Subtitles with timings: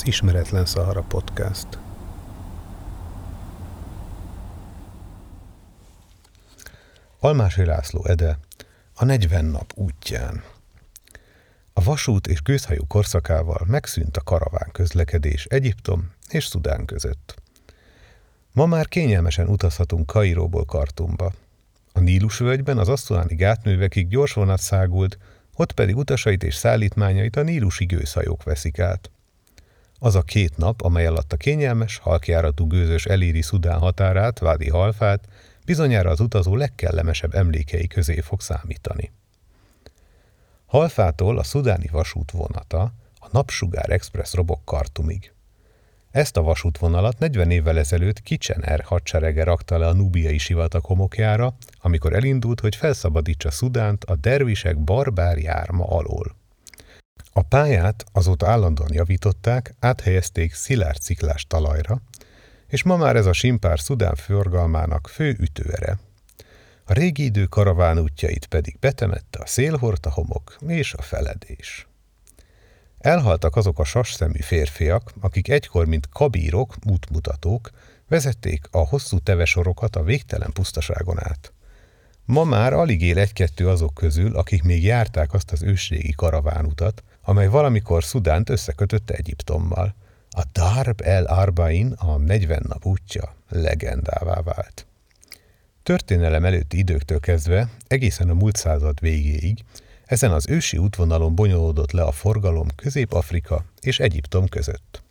[0.00, 1.66] az Ismeretlen Szahara Podcast.
[7.18, 8.38] Almási László Ede
[8.94, 10.42] a 40 nap útján.
[11.72, 17.34] A vasút és gőzhajó korszakával megszűnt a karaván közlekedés Egyiptom és Szudán között.
[18.52, 21.32] Ma már kényelmesen utazhatunk Kairóból Kartumba.
[21.92, 25.18] A Nílus völgyben az asszuáni gátművekig gyors vonat szágult,
[25.56, 29.10] ott pedig utasait és szállítmányait a nílusi gőzhajók veszik át.
[30.02, 35.28] Az a két nap, amely alatt a kényelmes, halkjáratú gőzös eléri Szudán határát, Vádi Halfát,
[35.64, 39.12] bizonyára az utazó legkellemesebb emlékei közé fog számítani.
[40.66, 42.80] Halfától a szudáni vasút vonata,
[43.20, 45.32] a Napsugár Express robok Kartumig.
[46.10, 52.12] Ezt a vasútvonalat 40 évvel ezelőtt Kitchener hadserege rakta le a nubiai sivatag homokjára, amikor
[52.12, 56.36] elindult, hogy felszabadítsa Szudánt a dervisek barbár járma alól.
[57.32, 62.02] A pályát azóta állandóan javították, áthelyezték szilárd ciklás talajra,
[62.66, 65.98] és ma már ez a simpár Szudán forgalmának fő ütőere.
[66.84, 71.88] A régi idő karaván útjait pedig betemette a szélhorta homok és a feledés.
[72.98, 77.70] Elhaltak azok a sasszemű férfiak, akik egykor, mint kabírok, útmutatók,
[78.08, 81.52] vezették a hosszú tevesorokat a végtelen pusztaságon át.
[82.24, 87.46] Ma már alig él egy-kettő azok közül, akik még járták azt az ősrégi karavánutat, amely
[87.46, 89.94] valamikor Szudánt összekötötte Egyiptommal.
[90.30, 94.86] A Darb el Arbain, a 40 nap útja, legendává vált.
[95.82, 99.58] Történelem előtti időktől kezdve, egészen a múlt század végéig,
[100.04, 105.02] ezen az ősi útvonalon bonyolódott le a forgalom Közép-Afrika és Egyiptom között.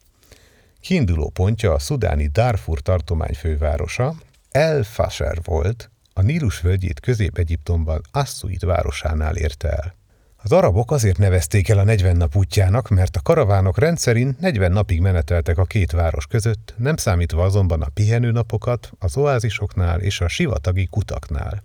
[0.79, 4.15] Kiinduló pontja a szudáni Darfur tartomány fővárosa,
[4.51, 9.98] El Fasher volt, a Nílus völgyét Közép-Egyiptomban Assuit városánál érte el.
[10.43, 15.01] Az arabok azért nevezték el a 40 nap útjának, mert a karavánok rendszerint 40 napig
[15.01, 20.27] meneteltek a két város között, nem számítva azonban a pihenő napokat a oázisoknál és a
[20.27, 21.63] sivatagi kutaknál.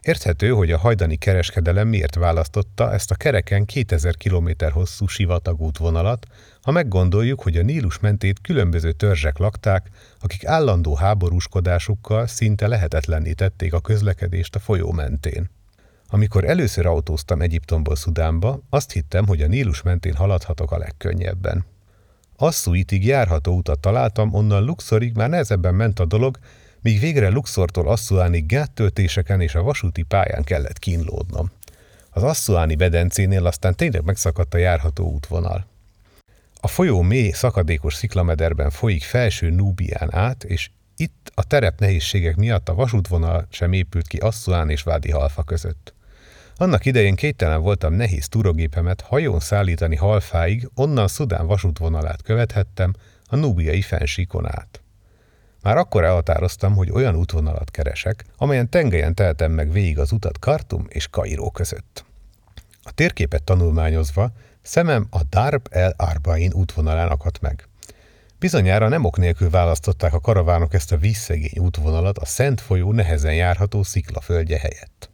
[0.00, 6.26] Érthető, hogy a hajdani kereskedelem miért választotta ezt a kereken 2000 km hosszú sivatagútvonalat,
[6.62, 9.88] ha meggondoljuk, hogy a Nílus mentét különböző törzsek lakták,
[10.20, 15.50] akik állandó háborúskodásukkal szinte lehetetlenné tették a közlekedést a folyó mentén.
[16.14, 21.64] Amikor először autóztam Egyiptomból Szudánba, azt hittem, hogy a Nílus mentén haladhatok a legkönnyebben.
[22.36, 26.38] Asszuitig járható utat találtam, onnan Luxorig már nehezebben ment a dolog,
[26.80, 31.50] míg végre Luxortól Asszuánig gáttöltéseken és a vasúti pályán kellett kínlódnom.
[32.10, 35.66] Az Asszuáni bedencénél aztán tényleg megszakadt a járható útvonal.
[36.60, 42.68] A folyó mély, szakadékos sziklamederben folyik felső Núbián át, és itt a terep nehézségek miatt
[42.68, 45.93] a vasútvonal sem épült ki Asszuán és Vádi Halfa között.
[46.56, 52.92] Annak idején kételen voltam nehéz túrogépemet hajón szállítani Halfáig, onnan Szudán vasútvonalát követhettem,
[53.26, 54.82] a núbiai fensíkon át.
[55.62, 60.84] Már akkor elhatároztam, hogy olyan útvonalat keresek, amelyen tengelyen teltem meg végig az utat Kartum
[60.88, 62.04] és Kairó között.
[62.82, 64.32] A térképet tanulmányozva
[64.62, 67.68] szemem a Darb el Arbain útvonalán akadt meg.
[68.38, 73.34] Bizonyára nem ok nélkül választották a karavánok ezt a vízszegény útvonalat a Szent folyó nehezen
[73.34, 75.13] járható sziklaföldje helyett.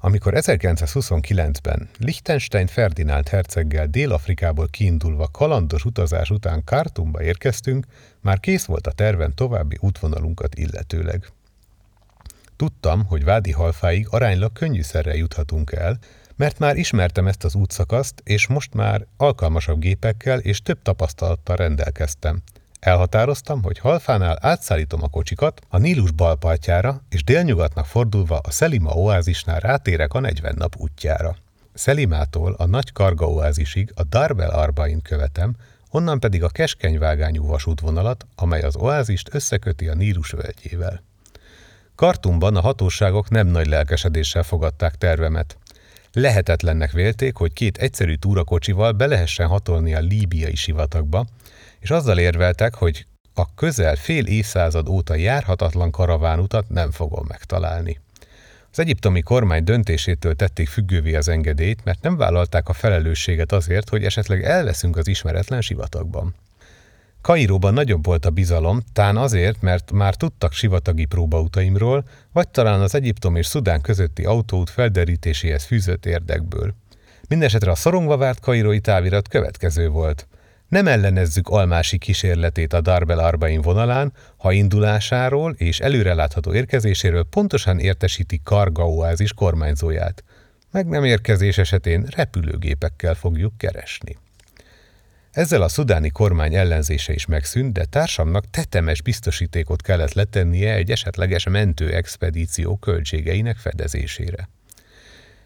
[0.00, 7.86] Amikor 1929-ben Liechtenstein Ferdinánd herceggel Dél-Afrikából kiindulva kalandos utazás után Kártumba érkeztünk,
[8.20, 11.26] már kész volt a terven további útvonalunkat illetőleg.
[12.56, 15.98] Tudtam, hogy Vádi halfáig aránylag könnyűszerrel juthatunk el,
[16.36, 22.42] mert már ismertem ezt az útszakaszt, és most már alkalmasabb gépekkel és több tapasztalattal rendelkeztem–
[22.86, 29.60] Elhatároztam, hogy Halfánál átszállítom a kocsikat a Nílus balpartjára, és délnyugatnak fordulva a Szelima oázisnál
[29.60, 31.36] rátérek a 40 nap útjára.
[31.74, 35.56] Szelimától a nagy Karga oázisig a Darbel Arbain követem,
[35.90, 41.02] onnan pedig a keskenyvágányú vasútvonalat, amely az oázist összeköti a Nílus völgyével.
[41.94, 45.56] Kartumban a hatóságok nem nagy lelkesedéssel fogadták tervemet.
[46.12, 51.26] Lehetetlennek vélték, hogy két egyszerű túrakocsival be lehessen hatolni a líbiai sivatagba,
[51.78, 58.00] és azzal érveltek, hogy a közel fél évszázad óta járhatatlan karavánutat nem fogom megtalálni.
[58.70, 64.04] Az egyiptomi kormány döntésétől tették függővé az engedélyt, mert nem vállalták a felelősséget azért, hogy
[64.04, 66.34] esetleg elveszünk az ismeretlen sivatagban.
[67.20, 72.94] Kairóban nagyobb volt a bizalom, tán azért, mert már tudtak sivatagi próbautaimról, vagy talán az
[72.94, 76.74] Egyiptom és Szudán közötti autóút felderítéséhez fűzött érdekből.
[77.28, 80.26] Mindenesetre a szorongva várt kairói távirat következő volt.
[80.68, 88.40] Nem ellenezzük almási kísérletét a Darbel Arbain vonalán, ha indulásáról és előrelátható érkezéséről pontosan értesíti
[88.44, 90.24] Karga oázis kormányzóját.
[90.70, 94.16] Meg nem érkezés esetén repülőgépekkel fogjuk keresni.
[95.32, 101.48] Ezzel a szudáni kormány ellenzése is megszűnt, de társamnak tetemes biztosítékot kellett letennie egy esetleges
[101.48, 104.48] mentőexpedíció költségeinek fedezésére.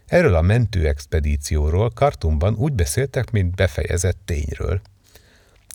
[0.07, 4.81] Erről a mentőexpedícióról Kartumban úgy beszéltek, mint befejezett tényről.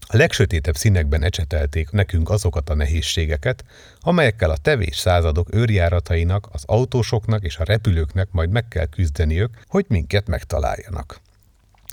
[0.08, 3.64] A legsötétebb színekben ecsetelték nekünk azokat a nehézségeket,
[4.00, 9.86] amelyekkel a tevés századok őrjáratainak, az autósoknak és a repülőknek majd meg kell küzdeniük, hogy
[9.88, 11.22] minket megtaláljanak.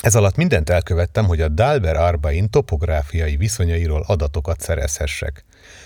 [0.02, 5.44] Ez alatt mindent elkövettem, hogy a Dalber Arbain topográfiai viszonyairól adatokat szerezhessek.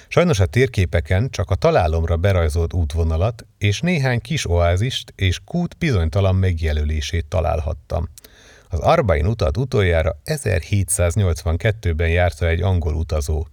[0.09, 6.35] Sajnos a térképeken csak a találomra berajzolt útvonalat és néhány kis oázist és kút bizonytalan
[6.35, 8.09] megjelölését találhattam.
[8.69, 13.47] Az Arbain utat utoljára 1782-ben járta egy angol utazó.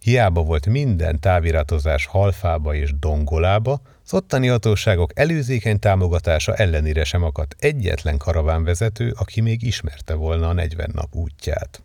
[0.00, 7.56] Hiába volt minden táviratozás halfába és dongolába, az ottani hatóságok előzékeny támogatása ellenére sem akadt
[7.58, 11.82] egyetlen karavánvezető, aki még ismerte volna a 40 nap útját.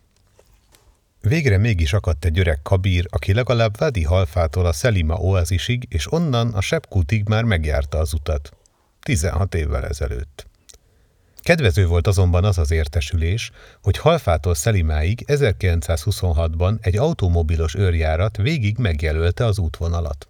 [1.20, 6.54] Végre mégis akadt egy öreg kabír, aki legalább Vadi halfától a Szelima oázisig, és onnan
[6.54, 8.50] a Sepkutig már megjárta az utat.
[9.00, 10.46] 16 évvel ezelőtt.
[11.46, 13.50] Kedvező volt azonban az az értesülés,
[13.82, 20.28] hogy Halfától Szelimáig 1926-ban egy automobilos őrjárat végig megjelölte az útvonalat.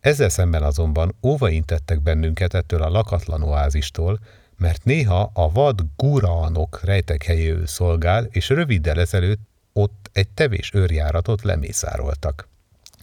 [0.00, 4.18] Ezzel szemben azonban óvaintettek bennünket ettől a lakatlan oázistól,
[4.56, 9.40] mert néha a vad gúraanok rejtek helyéül szolgál, és röviddel ezelőtt
[9.72, 12.48] ott egy tevés őrjáratot lemészároltak.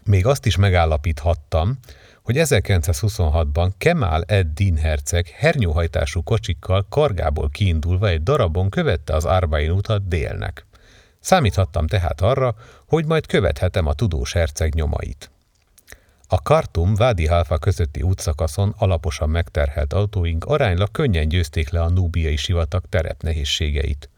[0.03, 1.79] Még azt is megállapíthattam,
[2.25, 10.07] hogy 1926-ban Kemal ed-Din herceg hernyóhajtású kocsikkal kargából kiindulva egy darabon követte az Árbain utat
[10.07, 10.65] délnek.
[11.19, 12.55] Számíthattam tehát arra,
[12.87, 15.31] hogy majd követhetem a tudós herceg nyomait.
[16.27, 22.35] A Kartum Vádi Halfa közötti útszakaszon alaposan megterhelt autóink aránylag könnyen győzték le a núbiai
[22.35, 24.09] sivatag terepnehézségeit.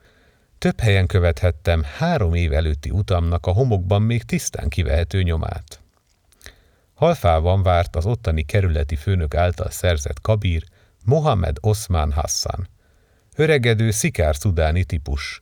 [0.57, 5.81] Több helyen követhettem három év előtti utamnak a homokban még tisztán kivehető nyomát.
[6.97, 10.63] Halfában várt az ottani kerületi főnök által szerzett kabír,
[11.05, 12.67] Mohamed Osman Hassan.
[13.35, 15.41] Öregedő, szikár szudáni típus.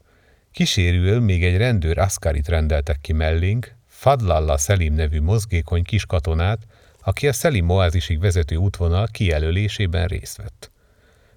[0.52, 6.60] Kísérül még egy rendőr aszkarit rendeltek ki mellénk, Fadlalla Selim nevű mozgékony kis katonát,
[7.02, 10.72] aki a Selim oázisig vezető útvonal kijelölésében részt vett.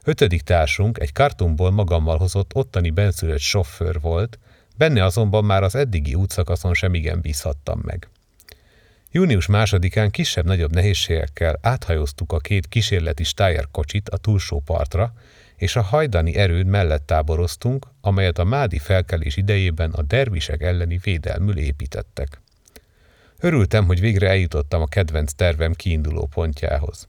[0.05, 4.39] Ötödik társunk egy kartumból magammal hozott ottani benszülött sofőr volt,
[4.77, 8.09] benne azonban már az eddigi útszakaszon sem igen bízhattam meg.
[9.11, 15.13] Június másodikán kisebb-nagyobb nehézségekkel áthajóztuk a két kísérleti Steyr kocsit a túlsó partra,
[15.57, 21.59] és a hajdani erőd mellett táboroztunk, amelyet a mádi felkelés idejében a dervisek elleni védelmül
[21.59, 22.41] építettek.
[23.41, 27.09] Örültem, hogy végre eljutottam a kedvenc tervem kiinduló pontjához.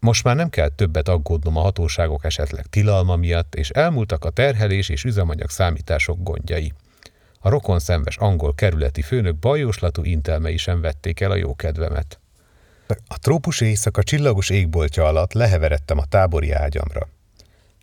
[0.00, 4.88] Most már nem kell többet aggódnom a hatóságok esetleg tilalma miatt, és elmúltak a terhelés
[4.88, 6.72] és üzemanyag számítások gondjai.
[7.44, 12.20] A rokon szemves angol kerületi főnök bajóslatú intelmei sem vették el a jó kedvemet.
[13.06, 17.08] A trópus éjszaka csillagos égboltja alatt leheveredtem a tábori ágyamra.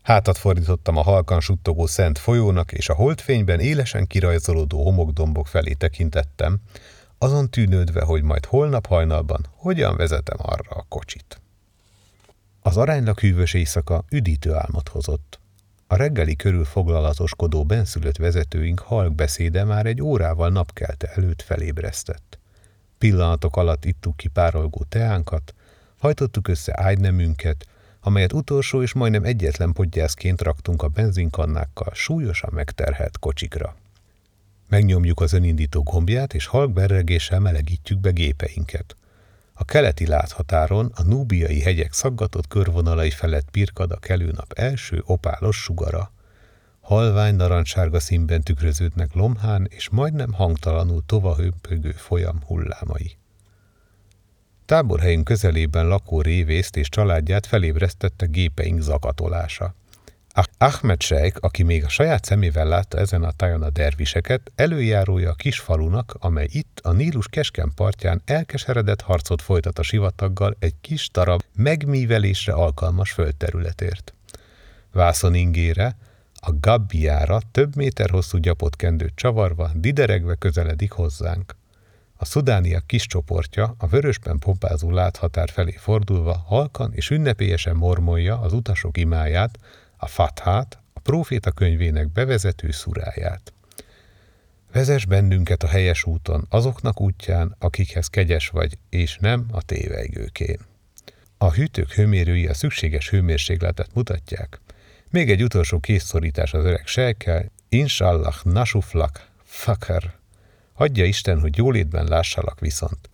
[0.02, 6.60] Hátat fordítottam a halkan suttogó szent folyónak, és a holdfényben élesen kirajzolódó homokdombok felé tekintettem,
[7.18, 11.42] azon tűnődve, hogy majd holnap hajnalban hogyan vezetem arra a kocsit.
[12.62, 15.39] Az aránylag hűvös éjszaka üdítő álmot hozott.
[15.92, 22.40] A reggeli körül foglalatoskodó benszülött vezetőink halk beszéde már egy órával napkelte előtt felébresztett.
[22.98, 25.54] Pillanatok alatt ittuk ki párolgó teánkat,
[25.98, 27.66] hajtottuk össze ágynemünket,
[28.00, 33.76] amelyet utolsó és majdnem egyetlen podgyászként raktunk a benzinkannákkal súlyosan megterhelt kocsikra.
[34.68, 38.96] Megnyomjuk az önindító gombját, és halk berregéssel melegítjük be gépeinket.
[39.62, 46.12] A keleti láthatáron a núbiai hegyek szaggatott körvonalai felett pirkad a kelőnap első opálos sugara.
[46.80, 53.18] Halvány narancssárga színben tükröződnek lomhán és majdnem hangtalanul tovahömpögő folyam hullámai.
[54.66, 59.76] Táborhelyünk közelében lakó révészt és családját felébresztette gépeink zakatolása.
[60.58, 65.34] Ahmed Sheikh, aki még a saját szemével látta ezen a tájon a derviseket, előjárója a
[65.34, 71.10] kis falunak, amely itt a Nílus kesken partján elkeseredett harcot folytat a sivataggal egy kis
[71.12, 74.14] darab megmívelésre alkalmas földterületért.
[74.92, 75.96] Vászon ingére,
[76.42, 81.56] a gabbiára több méter hosszú gyapot kendőt csavarva, dideregve közeledik hozzánk.
[82.16, 88.54] A szudániak kis csoportja a vörösben pompázó láthatár felé fordulva halkan és ünnepélyesen mormolja az
[88.54, 89.60] utasok imáját,
[90.02, 93.54] a fathát, a próféta könyvének bevezető szuráját.
[94.72, 100.60] Vezes bennünket a helyes úton, azoknak útján, akikhez kegyes vagy, és nem a tévejgőkén.
[101.38, 104.60] A hűtők hőmérői a szükséges hőmérsékletet mutatják.
[105.12, 110.20] Még egy utolsó készszorítás az öreg sejkkel, Inshallah nasuflak, Fakar.
[110.74, 113.10] Hagyja Isten, hogy jólétben lássalak viszont.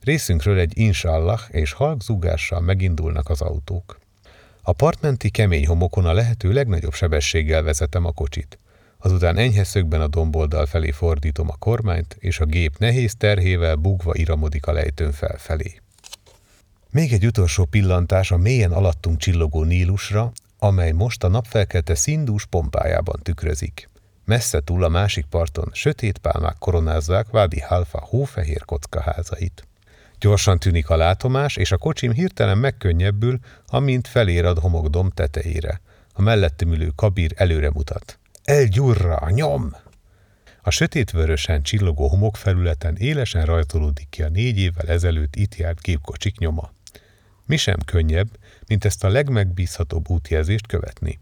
[0.00, 4.01] Részünkről egy insallah és halk zugással megindulnak az autók.
[4.64, 8.58] A partmenti kemény homokon a lehető legnagyobb sebességgel vezetem a kocsit.
[8.98, 14.14] Azután enyhe szögben a domboldal felé fordítom a kormányt, és a gép nehéz terhével bugva
[14.14, 15.80] iramodik a lejtőn felfelé.
[16.90, 23.20] Még egy utolsó pillantás a mélyen alattunk csillogó Nílusra, amely most a napfelkelte szindús pompájában
[23.22, 23.88] tükrözik.
[24.24, 29.66] Messze túl a másik parton sötét pálmák koronázzák Vádi Halfa hófehér kockaházait.
[30.22, 35.80] Gyorsan tűnik a látomás, és a kocsim hirtelen megkönnyebbül, amint felér a homokdom tetejére.
[36.12, 38.18] A mellettem ülő kabír előre mutat.
[38.44, 39.76] El gyurra, nyom!
[40.62, 46.72] A sötétvörösen csillogó homokfelületen élesen rajzolódik ki a négy évvel ezelőtt itt járt gépkocsik nyoma.
[47.46, 48.28] Mi sem könnyebb,
[48.66, 51.20] mint ezt a legmegbízhatóbb útjelzést követni.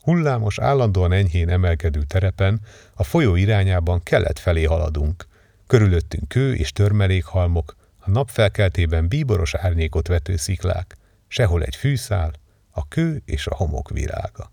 [0.00, 2.60] Hullámos, állandóan enyhén emelkedő terepen
[2.94, 5.26] a folyó irányában kelet felé haladunk.
[5.66, 7.78] Körülöttünk kő és törmelékhalmok,
[8.10, 10.96] a napfelkeltében bíboros árnyékot vető sziklák,
[11.28, 12.32] sehol egy fűszál,
[12.70, 14.52] a kő és a homok virága.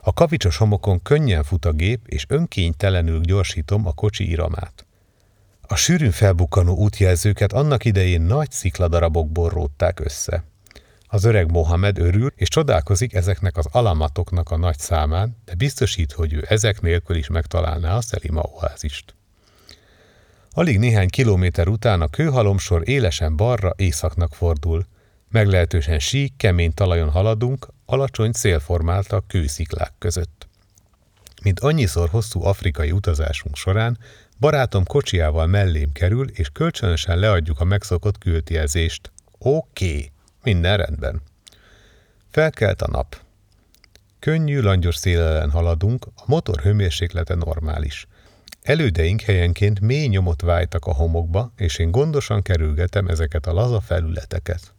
[0.00, 4.86] A kavicsos homokon könnyen fut a gép, és önkénytelenül gyorsítom a kocsi iramát.
[5.62, 10.44] A sűrűn felbukkanó útjelzőket annak idején nagy szikladarabokból rótták össze.
[11.06, 16.32] Az öreg Mohamed örül, és csodálkozik ezeknek az alamatoknak a nagy számán, de biztosít, hogy
[16.32, 19.17] ő ezek nélkül is megtalálná a Szelima oázist.
[20.58, 24.86] Alig néhány kilométer után a kőhalomsor élesen balra északnak fordul.
[25.30, 30.48] Meglehetősen sík, kemény talajon haladunk, alacsony szélformálta kősziklák között.
[31.42, 33.98] Mint annyiszor hosszú afrikai utazásunk során,
[34.40, 39.12] barátom kocsiával mellém kerül, és kölcsönösen leadjuk a megszokott kültjelzést.
[39.38, 40.10] Oké, okay,
[40.42, 41.22] minden rendben.
[42.30, 43.16] Felkelt a nap.
[44.18, 48.06] Könnyű, langyos szél ellen haladunk, a motor hőmérséklete normális.
[48.68, 54.74] Elődeink helyenként mély nyomot vájtak a homokba, és én gondosan kerülgetem ezeket a laza felületeket.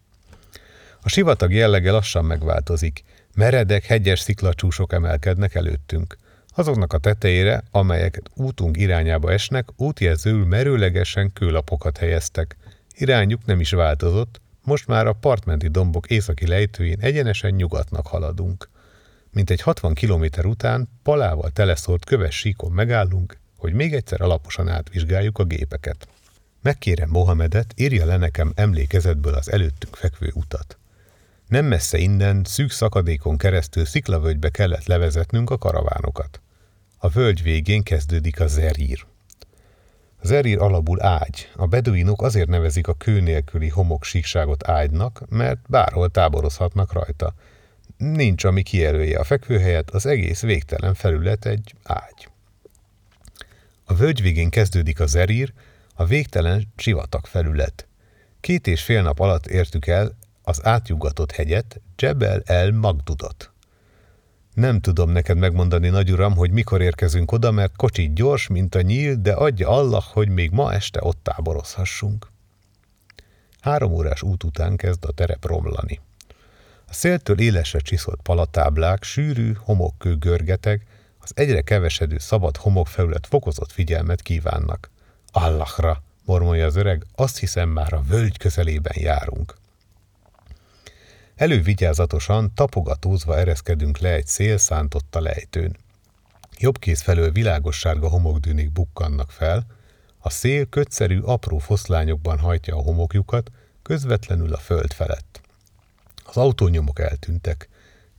[1.01, 3.03] A sivatag jellege lassan megváltozik.
[3.35, 6.17] Meredek, hegyes sziklacsúsok emelkednek előttünk.
[6.55, 12.57] Azoknak a tetejére, amelyek útunk irányába esnek, útjelzőül merőlegesen kőlapokat helyeztek.
[12.97, 18.69] Irányuk nem is változott, most már a partmenti dombok északi lejtőjén egyenesen nyugatnak haladunk.
[19.31, 25.37] Mint egy 60 kilométer után palával teleszórt köves síkon megállunk, hogy még egyszer alaposan átvizsgáljuk
[25.37, 26.07] a gépeket.
[26.61, 30.77] Megkérem Mohamedet, írja le nekem emlékezetből az előttünk fekvő utat.
[31.47, 36.41] Nem messze innen, szűk szakadékon keresztül sziklavölgybe kellett levezetnünk a karavánokat.
[36.97, 39.05] A völgy végén kezdődik a zerír.
[40.21, 41.49] A zerír alapul ágy.
[41.55, 47.33] A beduinok azért nevezik a kő nélküli homok síkságot ágynak, mert bárhol táborozhatnak rajta.
[47.97, 52.27] Nincs, ami kijelölje a fekvőhelyet, az egész végtelen felület egy ágy.
[53.89, 55.53] A völgy végén kezdődik a zerír,
[55.95, 57.87] a végtelen sivatag felület.
[58.39, 63.51] Két és fél nap alatt értük el az átjugatott hegyet, Jebel el Magdudot.
[64.53, 69.15] Nem tudom neked megmondani, nagyuram, hogy mikor érkezünk oda, mert kocsi gyors, mint a nyíl,
[69.15, 72.31] de adja Allah, hogy még ma este ott táborozhassunk.
[73.59, 75.99] Három órás út után kezd a terep romlani.
[76.87, 80.85] A széltől élesre csiszolt palatáblák, sűrű, homokkő görgeteg,
[81.19, 84.89] az egyre kevesedő szabad homokfelület fokozott figyelmet kívánnak.
[85.31, 89.55] Allahra, mormolja az öreg, azt hiszem már a völgy közelében járunk.
[91.35, 95.77] Elővigyázatosan, tapogatózva ereszkedünk le egy szél szántotta lejtőn.
[96.57, 99.65] Jobb kéz felől világos sárga homokdűnék bukkannak fel,
[100.19, 105.41] a szél kötszerű, apró foszlányokban hajtja a homokjukat, közvetlenül a föld felett.
[106.25, 107.69] Az autónyomok eltűntek,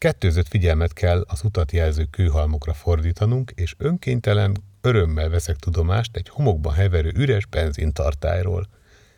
[0.01, 6.73] Kettőzött figyelmet kell az utat jelző kőhalmokra fordítanunk, és önkéntelen örömmel veszek tudomást egy homokban
[6.73, 8.67] heverő üres benzintartályról.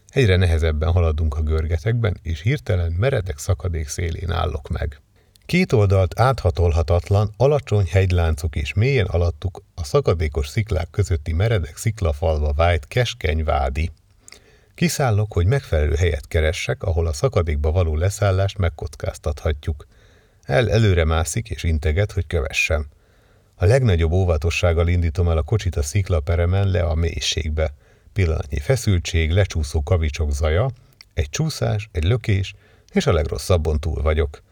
[0.09, 5.01] Egyre nehezebben haladunk a görgetekben, és hirtelen meredek szakadék szélén állok meg.
[5.47, 12.87] Két oldalt áthatolhatatlan, alacsony hegyláncok és mélyen alattuk a szakadékos sziklák közötti meredek sziklafalva vájt
[12.87, 13.91] keskeny vádi.
[14.75, 19.87] Kiszállok, hogy megfelelő helyet keressek, ahol a szakadékba való leszállást megkockáztathatjuk.
[20.53, 22.87] El előre mászik és integet, hogy kövessem.
[23.55, 27.75] A legnagyobb óvatossággal indítom el a kocsit a sziklaperemen le a mélységbe.
[28.13, 30.71] Pillanatnyi feszültség, lecsúszó kavicsok zaja,
[31.15, 32.55] egy csúszás, egy lökés,
[32.93, 34.43] és a legrosszabbon túl vagyok.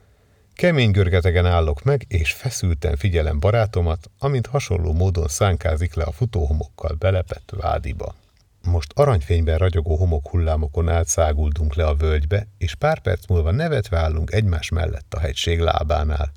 [0.55, 6.97] Kemény görgetegen állok meg, és feszülten figyelem barátomat, amint hasonló módon szánkázik le a futóhomokkal
[6.99, 8.15] belepett vádiba.
[8.63, 14.33] Most aranyfényben ragyogó homokhullámokon át száguldunk le a völgybe, és pár perc múlva nevetve állunk
[14.33, 16.33] egymás mellett a hegység lábánál.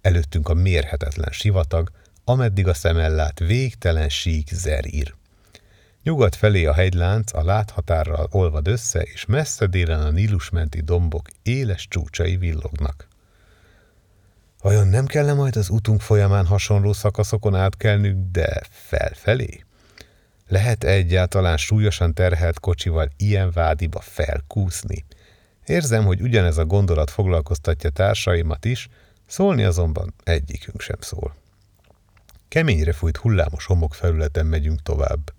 [0.00, 1.90] Előttünk a mérhetetlen sivatag,
[2.24, 5.14] ameddig a szemellát végtelen sík zerír.
[6.02, 11.88] Nyugat felé a hegylánc a láthatárral olvad össze, és messze délen a Nílusmenti dombok éles
[11.88, 13.08] csúcsai villognak.
[14.62, 19.64] Vajon nem kellene majd az utunk folyamán hasonló szakaszokon átkelnünk, de felfelé?
[20.50, 25.04] Lehet egyáltalán súlyosan terhelt kocsival ilyen vádiba felkúszni?
[25.66, 28.88] Érzem, hogy ugyanez a gondolat foglalkoztatja társaimat is,
[29.26, 31.34] szólni azonban egyikünk sem szól.
[32.48, 35.32] Keményre fújt hullámos homokfelületen megyünk tovább.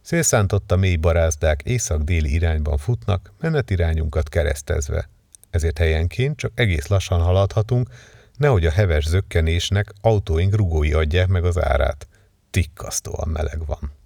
[0.00, 5.08] Szélszántotta mély barázdák észak-déli irányban futnak, menetirányunkat keresztezve.
[5.50, 7.88] Ezért helyenként csak egész lassan haladhatunk,
[8.36, 12.08] nehogy a heves zökkenésnek autóink rugói adják meg az árát.
[12.50, 14.02] Tikkasztóan meleg van.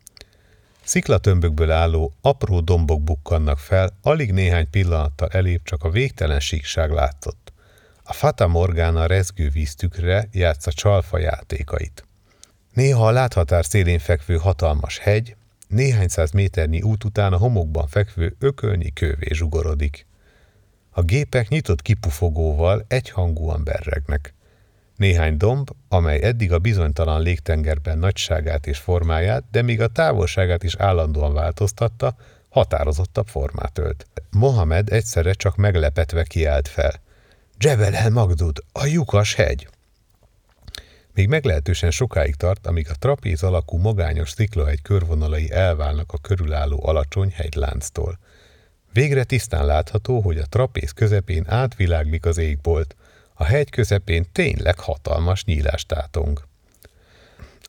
[0.89, 7.53] Sziklatömbökből álló, apró dombok bukkannak fel, alig néhány pillanattal elébb csak a végtelen síkság látszott.
[8.03, 12.05] A Fata Morgana rezgő víztükre játsza csalfa játékait.
[12.73, 18.37] Néha a láthatár szélén fekvő hatalmas hegy, néhány száz méternyi út után a homokban fekvő
[18.39, 20.07] ökölnyi kővé zsugorodik.
[20.91, 24.35] A gépek nyitott kipufogóval egyhangúan berregnek.
[24.99, 30.75] Néhány domb, amely eddig a bizonytalan légtengerben nagyságát és formáját, de még a távolságát is
[30.77, 32.17] állandóan változtatta,
[32.49, 34.07] határozottabb formát ölt.
[34.31, 36.93] Mohamed egyszerre csak meglepetve kiált fel.
[37.59, 39.69] Jebel el Magdud, a lyukas hegy!
[41.15, 47.33] Még meglehetősen sokáig tart, amíg a trapéz alakú magányos sziklahegy körvonalai elválnak a körülálló alacsony
[47.35, 48.19] hegylánctól.
[48.93, 52.97] Végre tisztán látható, hogy a trapéz közepén átviláglik az égbolt,
[53.41, 56.43] a hegy közepén tényleg hatalmas nyílást tátong.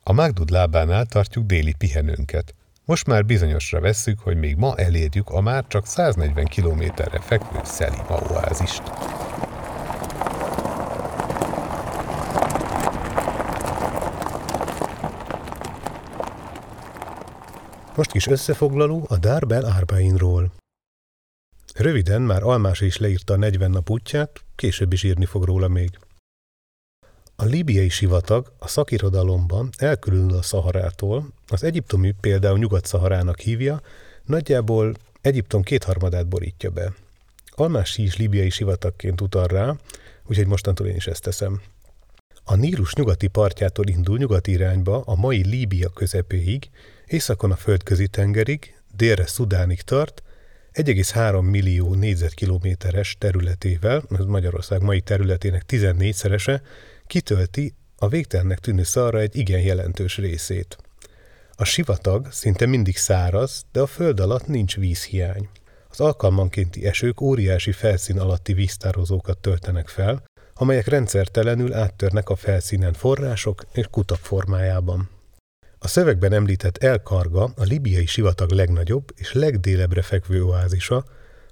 [0.04, 2.54] A Magdud lábánál tartjuk déli pihenőnket.
[2.86, 8.20] Most már bizonyosra vesszük, hogy még ma elérjük a már csak 140 kilométerre fekvő Szelima
[8.32, 8.82] oázist.
[17.96, 20.59] Most kis összefoglaló a Darbel Árbainról.
[21.76, 25.90] Röviden már Almási is leírta a 40 nap útját, később is írni fog róla még.
[27.36, 33.82] A líbiai sivatag a szakirodalomban elkülönül a Szaharától, az egyiptomi például Nyugat-Szaharának hívja,
[34.26, 36.94] nagyjából Egyiptom kétharmadát borítja be.
[37.50, 39.76] Almási is líbiai sivatagként utal rá,
[40.28, 41.62] úgyhogy mostantól én is ezt teszem.
[42.44, 46.70] A Nílus nyugati partjától indul nyugati irányba a mai Líbia közepéig,
[47.06, 50.24] északon a földközi tengerig, délre Szudánig tart,
[50.80, 56.62] 1,3 millió négyzetkilométeres területével, ez Magyarország mai területének 14-szerese,
[57.08, 60.78] kitölti a végtelennek tűnő szarra egy igen jelentős részét.
[61.56, 65.50] A sivatag szinte mindig száraz, de a föld alatt nincs vízhiány.
[65.90, 73.66] Az alkalmankénti esők óriási felszín alatti víztározókat töltenek fel, amelyek rendszertelenül áttörnek a felszínen források
[73.72, 75.19] és kutak formájában.
[75.82, 81.04] A szövegben említett El Karga a libiai sivatag legnagyobb és legdélebbre fekvő oázisa,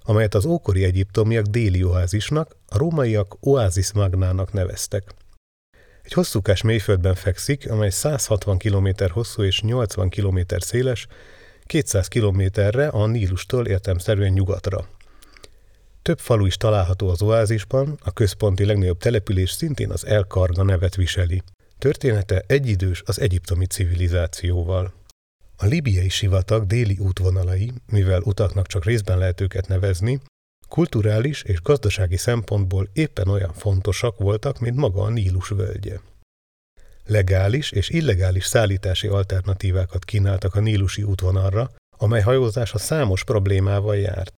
[0.02, 5.14] amelyet az ókori egyiptomiak déli oázisnak, a rómaiak oázis magnának neveztek.
[6.02, 11.06] Egy hosszúkás mélyföldben fekszik, amely 160 km hosszú és 80 km széles,
[11.66, 14.88] 200 kilométerre a Nílustól értemszerűen nyugatra.
[16.02, 20.94] Több falu is található az oázisban, a központi legnagyobb település szintén az El Karga nevet
[20.94, 21.42] viseli.
[21.78, 24.92] Története egyidős az egyiptomi civilizációval.
[25.56, 30.20] A libiai sivatag déli útvonalai, mivel utaknak csak részben lehet őket nevezni,
[30.68, 36.00] kulturális és gazdasági szempontból éppen olyan fontosak voltak, mint maga a Nílus völgye.
[37.06, 44.32] Legális és illegális szállítási alternatívákat kínáltak a nílusi útvonalra, amely hajózása számos problémával járt.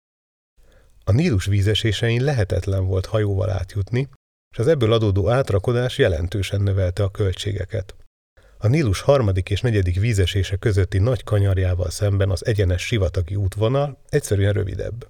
[1.05, 4.09] A Nílus vízesésein lehetetlen volt hajóval átjutni,
[4.51, 7.95] és az ebből adódó átrakodás jelentősen növelte a költségeket.
[8.59, 14.53] A Nílus harmadik és negyedik vízesése közötti nagy kanyarjával szemben az egyenes sivatagi útvonal egyszerűen
[14.53, 15.09] rövidebb.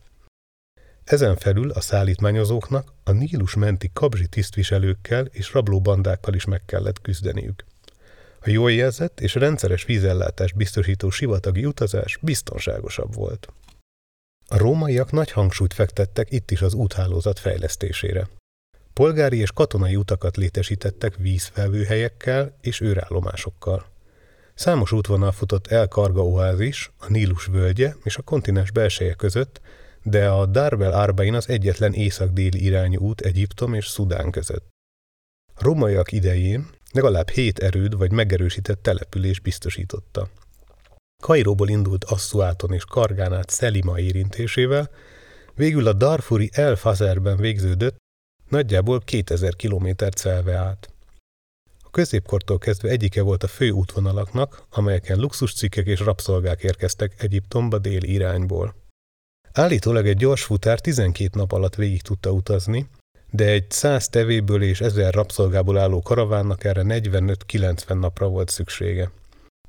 [1.05, 7.65] Ezen felül a szállítmányozóknak a Nílus menti kabzsi tisztviselőkkel és rablóbandákkal is meg kellett küzdeniük.
[8.41, 13.53] A jól jelzett és rendszeres vízellátást biztosító sivatagi utazás biztonságosabb volt.
[14.49, 18.29] A rómaiak nagy hangsúlyt fektettek itt is az úthálózat fejlesztésére.
[19.01, 23.87] Polgári és katonai utakat létesítettek vízfelvőhelyekkel és őrállomásokkal.
[24.55, 29.61] Számos útvonal futott el Karga oázis, a Nílus völgye és a kontinens belseje között,
[30.03, 34.69] de a Darbel Arbain az egyetlen észak-déli irányú út Egyiptom és Szudán között.
[35.55, 40.29] A romaiak idején legalább hét erőd vagy megerősített település biztosította.
[41.23, 44.91] Kairóból indult Assuáton és Kargán át Szelima érintésével,
[45.55, 47.99] végül a Darfuri El Fazerben végződött,
[48.51, 50.91] nagyjából 2000 kilométert szelve át.
[51.83, 58.03] A középkortól kezdve egyike volt a fő útvonalaknak, amelyeken luxuscikkek és rabszolgák érkeztek Egyiptomba dél
[58.03, 58.75] irányból.
[59.53, 62.89] Állítólag egy gyors futár 12 nap alatt végig tudta utazni,
[63.31, 69.11] de egy száz tevéből és ezer rabszolgából álló karavánnak erre 45-90 napra volt szüksége.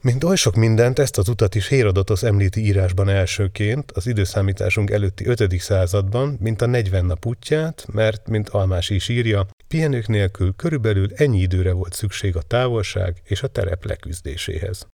[0.04, 5.26] Mint oly sok mindent, ezt az utat is Hérodotos említi írásban elsőként, az időszámításunk előtti
[5.26, 5.60] 5.
[5.60, 11.40] században, mint a 40 nap útját, mert, mint Almási is írja, pihenők nélkül körülbelül ennyi
[11.40, 14.88] időre volt szükség a távolság és a terep leküzdéséhez.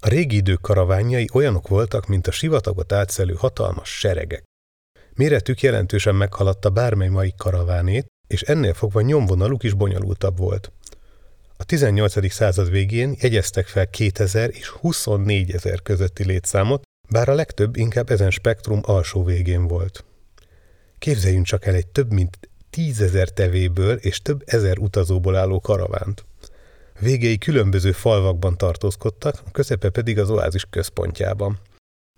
[0.00, 4.42] A régi idők karaványai olyanok voltak, mint a sivatagot átszelő hatalmas seregek.
[5.14, 10.72] Méretük jelentősen meghaladta bármely mai karavánét, és ennél fogva nyomvonaluk is bonyolultabb volt.
[11.60, 12.32] A 18.
[12.32, 18.30] század végén jegyeztek fel 2000 és 24 ezer közötti létszámot, bár a legtöbb inkább ezen
[18.30, 20.04] spektrum alsó végén volt.
[20.98, 22.38] Képzeljünk csak el egy több mint
[22.70, 26.24] tízezer tevéből és több ezer utazóból álló karavánt.
[27.00, 31.58] Végei különböző falvakban tartózkodtak, a közepe pedig az oázis központjában.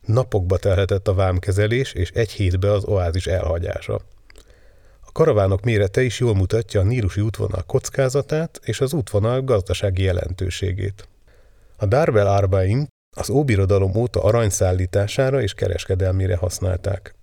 [0.06, 4.00] Napokba telhetett a vámkezelés, és egy hétbe az oázis elhagyása.
[5.12, 11.08] Karavánok mérete is jól mutatja a nírusi útvonal kockázatát és az útvonal gazdasági jelentőségét.
[11.76, 17.14] A Darbel Arbain az óbirodalom óta aranyszállítására és kereskedelmére használták.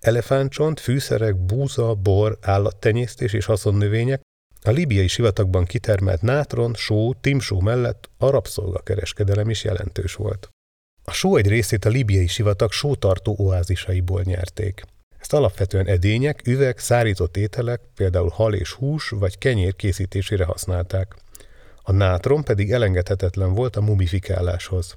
[0.00, 4.20] Elefántcsont, fűszerek, búza, bor, állattenyésztés és haszonnövények
[4.64, 10.48] a libiai sivatagban kitermelt nátron, só, timsó mellett a rabszolgakereskedelem is jelentős volt.
[11.04, 14.82] A só egy részét a libiai sivatag sótartó oázisaiból nyerték.
[15.22, 21.16] Ezt alapvetően edények, üveg, szárított ételek, például hal és hús vagy kenyér készítésére használták.
[21.82, 24.96] A nátron pedig elengedhetetlen volt a mumifikáláshoz.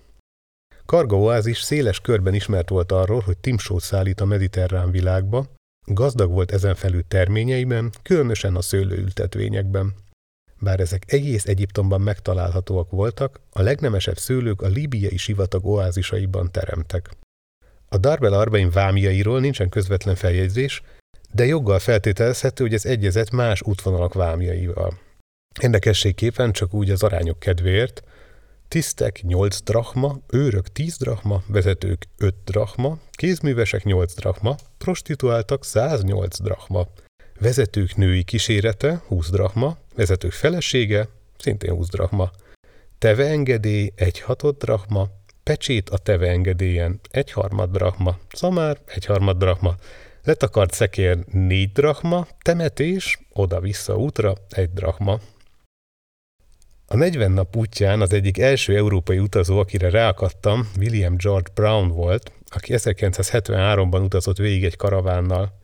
[0.85, 5.45] Karga oázis széles körben ismert volt arról, hogy timsót szállít a mediterrán világba,
[5.85, 9.93] gazdag volt ezen felül terményeiben, különösen a szőlőültetvényekben.
[10.59, 17.09] Bár ezek egész Egyiptomban megtalálhatóak voltak, a legnemesebb szőlők a líbiai sivatag oázisaiban teremtek.
[17.95, 20.81] A Darbel Arbain vámjairól nincsen közvetlen feljegyzés,
[21.31, 24.99] de joggal feltételezhető, hogy ez egyezett más útvonalak vámjaival.
[25.61, 28.03] Érdekességképpen csak úgy az arányok kedvéért,
[28.67, 36.87] tisztek 8 drachma, őrök 10 drachma, vezetők 5 drachma, kézművesek 8 drachma, prostituáltak 108 drachma,
[37.39, 42.31] vezetők női kísérete 20 drachma, vezetők felesége szintén 20 drachma,
[42.97, 45.09] teve engedély 1 hatod drachma,
[45.45, 49.75] pecsét a teve engedélyen egy harmad drachma, szamár egy harmad drachma,
[50.23, 55.19] letakart szekér négy drachma, temetés oda-vissza útra egy drachma.
[56.87, 62.31] A 40 nap útján az egyik első európai utazó, akire ráakadtam, William George Brown volt,
[62.45, 65.59] aki 1973-ban utazott végig egy karavánnal.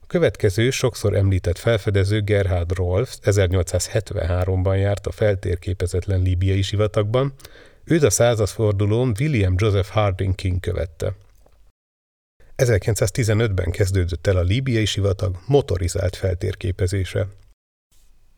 [0.00, 7.34] A következő, sokszor említett felfedező Gerhard Rolf 1873-ban járt a feltérképezetlen líbiai sivatagban,
[7.90, 11.14] Őt a századfordulón William Joseph Harding King követte.
[12.56, 17.28] 1915-ben kezdődött el a líbiai sivatag motorizált feltérképezése.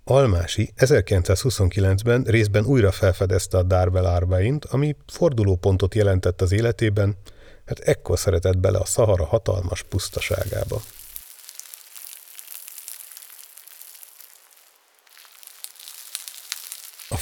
[0.05, 7.17] Almási 1929-ben részben újra felfedezte a Darbel Arbaint, ami fordulópontot jelentett az életében,
[7.65, 10.83] mert ekkor szeretett bele a Szahara hatalmas pusztaságába.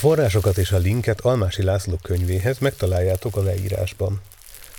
[0.01, 4.21] Forrásokat és a linket Almási László könyvéhez megtaláljátok a leírásban.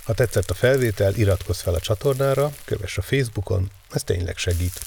[0.04, 4.80] Ha tetszett a felvétel, iratkozz fel a csatornára, kövess a Facebookon, ez tényleg segít.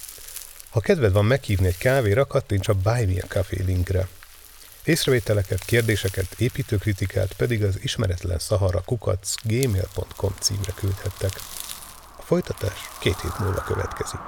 [0.69, 4.07] Ha kedved van meghívni egy kávéra, kattints a Buy Me a Café linkre.
[4.83, 11.31] Észrevételeket, kérdéseket, építőkritikát pedig az ismeretlen szahara kukac gmail.com címre küldhettek.
[12.17, 14.19] A folytatás két hét múlva következik.